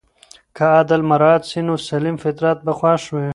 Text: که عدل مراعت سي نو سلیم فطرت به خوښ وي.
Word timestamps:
که 0.55 0.63
عدل 0.79 1.01
مراعت 1.09 1.43
سي 1.51 1.59
نو 1.67 1.75
سلیم 1.89 2.15
فطرت 2.23 2.57
به 2.65 2.73
خوښ 2.79 3.03
وي. 3.13 3.27